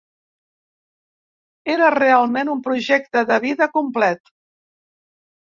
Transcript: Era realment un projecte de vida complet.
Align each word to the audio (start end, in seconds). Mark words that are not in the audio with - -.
Era 1.73 1.89
realment 1.97 2.49
un 2.55 2.65
projecte 2.69 3.25
de 3.33 3.39
vida 3.45 3.69
complet. 3.79 4.35